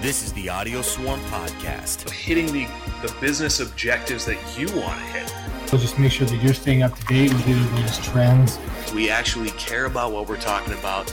This 0.00 0.22
is 0.24 0.32
the 0.32 0.48
Audio 0.48 0.82
Swarm 0.82 1.20
Podcast. 1.20 2.08
hitting 2.10 2.46
the, 2.46 2.66
the 3.06 3.14
business 3.20 3.60
objectives 3.60 4.24
that 4.26 4.38
you 4.58 4.66
want 4.80 4.98
to 4.98 5.06
hit. 5.06 5.68
So 5.68 5.76
just 5.76 5.98
make 5.98 6.10
sure 6.10 6.26
that 6.26 6.42
you're 6.42 6.54
staying 6.54 6.82
up 6.82 6.98
to 6.98 7.04
date 7.06 7.32
with 7.32 7.44
the 7.44 7.76
latest 7.76 8.02
trends. 8.02 8.58
We 8.94 9.10
actually 9.10 9.50
care 9.50 9.84
about 9.84 10.12
what 10.12 10.28
we're 10.28 10.40
talking 10.40 10.72
about. 10.74 11.12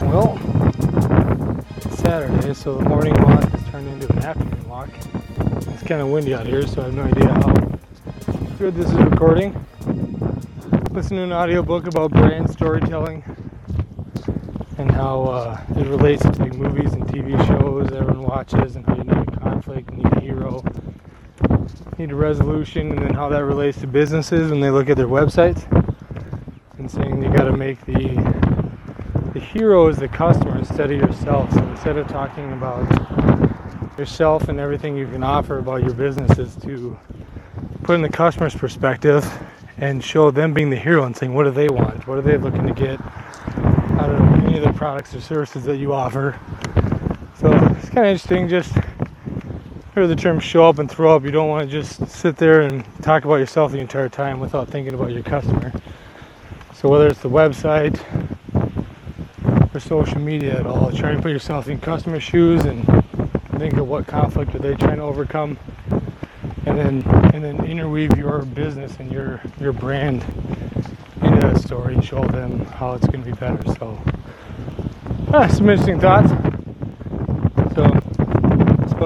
Well, 0.00 0.40
it's 1.76 1.98
Saturday, 1.98 2.54
so 2.54 2.78
the 2.78 2.88
morning 2.88 3.14
walk 3.22 3.44
has 3.44 3.70
turned 3.70 3.88
into 3.88 4.12
an 4.12 4.24
afternoon 4.24 4.68
walk. 4.68 4.88
It's 5.68 5.82
kind 5.82 6.00
of 6.00 6.08
windy 6.08 6.34
out 6.34 6.46
here, 6.46 6.66
so 6.66 6.82
I 6.82 6.86
have 6.86 6.94
no 6.94 7.02
idea 7.02 7.32
how 7.32 7.52
good 8.58 8.74
this 8.74 8.86
is 8.86 8.94
recording. 8.94 9.54
Listen 10.90 11.18
to 11.18 11.22
an 11.24 11.32
audiobook 11.32 11.86
about 11.86 12.10
brand 12.10 12.50
storytelling 12.50 13.22
and 14.78 14.90
how 14.90 15.24
uh, 15.24 15.60
it 15.76 15.86
relates 15.86 16.22
to 16.22 16.50
and 18.36 18.84
how 18.84 18.94
you 18.94 19.04
need 19.04 19.28
a 19.28 19.40
conflict, 19.40 19.90
you 19.92 19.96
need 19.96 20.12
a 20.12 20.20
hero, 20.20 20.62
need 21.96 22.10
a 22.10 22.14
resolution, 22.14 22.90
and 22.92 22.98
then 22.98 23.14
how 23.14 23.30
that 23.30 23.42
relates 23.42 23.80
to 23.80 23.86
businesses 23.86 24.50
when 24.50 24.60
they 24.60 24.68
look 24.68 24.90
at 24.90 24.98
their 24.98 25.06
websites 25.06 25.64
and 26.76 26.90
saying 26.90 27.22
you 27.22 27.30
got 27.30 27.44
to 27.44 27.56
make 27.56 27.82
the 27.86 28.14
the 29.32 29.40
hero 29.40 29.88
is 29.88 29.96
the 29.96 30.08
customer 30.08 30.58
instead 30.58 30.90
of 30.90 31.00
yourself. 31.00 31.50
So 31.54 31.66
instead 31.66 31.96
of 31.96 32.08
talking 32.08 32.52
about 32.52 32.86
yourself 33.98 34.48
and 34.48 34.60
everything 34.60 34.98
you 34.98 35.06
can 35.06 35.22
offer 35.22 35.58
about 35.58 35.82
your 35.82 35.94
business 35.94 36.38
is 36.38 36.56
to 36.56 36.98
put 37.84 37.94
in 37.94 38.02
the 38.02 38.10
customer's 38.10 38.54
perspective 38.54 39.26
and 39.78 40.04
show 40.04 40.30
them 40.30 40.52
being 40.52 40.68
the 40.68 40.76
hero 40.76 41.04
and 41.04 41.16
saying 41.16 41.32
what 41.32 41.44
do 41.44 41.50
they 41.52 41.70
want? 41.70 42.06
What 42.06 42.18
are 42.18 42.22
they 42.22 42.36
looking 42.36 42.66
to 42.66 42.74
get 42.74 43.00
out 43.98 44.10
of 44.10 44.20
any 44.44 44.58
of 44.58 44.64
the 44.64 44.74
products 44.74 45.14
or 45.14 45.22
services 45.22 45.64
that 45.64 45.78
you 45.78 45.94
offer? 45.94 46.38
So 47.46 47.52
it's 47.52 47.90
kind 47.90 47.98
of 47.98 48.06
interesting 48.06 48.48
just 48.48 48.74
hear 49.94 50.08
the 50.08 50.16
term 50.16 50.40
show 50.40 50.68
up 50.68 50.80
and 50.80 50.90
throw 50.90 51.14
up. 51.14 51.22
You 51.22 51.30
don't 51.30 51.48
want 51.48 51.70
to 51.70 51.70
just 51.70 52.04
sit 52.08 52.36
there 52.36 52.62
and 52.62 52.84
talk 53.02 53.24
about 53.24 53.36
yourself 53.36 53.70
the 53.70 53.78
entire 53.78 54.08
time 54.08 54.40
without 54.40 54.66
thinking 54.66 54.94
about 54.94 55.12
your 55.12 55.22
customer. 55.22 55.72
So 56.74 56.88
whether 56.88 57.06
it's 57.06 57.20
the 57.20 57.30
website, 57.30 58.02
or 59.72 59.78
social 59.78 60.20
media 60.20 60.58
at 60.58 60.66
all. 60.66 60.90
Try 60.90 61.14
to 61.14 61.22
put 61.22 61.30
yourself 61.30 61.68
in 61.68 61.78
customer 61.78 62.18
shoes 62.18 62.64
and 62.64 62.84
think 63.58 63.74
of 63.74 63.86
what 63.86 64.08
conflict 64.08 64.52
are 64.56 64.58
they 64.58 64.74
trying 64.74 64.96
to 64.96 65.02
overcome, 65.02 65.56
and 66.66 66.76
then 66.76 67.02
and 67.32 67.44
then 67.44 67.64
interweave 67.64 68.18
your 68.18 68.40
business 68.40 68.96
and 68.98 69.12
your 69.12 69.40
your 69.60 69.72
brand 69.72 70.24
into 71.22 71.38
that 71.42 71.60
story 71.60 71.94
and 71.94 72.04
show 72.04 72.24
them 72.24 72.64
how 72.64 72.94
it's 72.94 73.06
going 73.06 73.22
to 73.22 73.30
be 73.30 73.36
better. 73.36 73.62
So, 73.74 73.96
ah, 75.32 75.46
some 75.46 75.70
interesting 75.70 76.00
thoughts. 76.00 76.55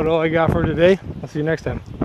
About 0.01 0.13
all 0.13 0.23
I 0.23 0.29
got 0.29 0.51
for 0.51 0.63
today. 0.63 0.99
I'll 1.21 1.29
see 1.29 1.41
you 1.41 1.45
next 1.45 1.61
time. 1.61 2.00